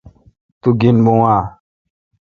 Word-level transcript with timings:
تو 0.61 0.69
گین 0.79 0.97
بھو۔ 1.05 1.13